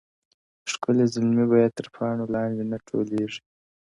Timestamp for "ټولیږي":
2.87-3.41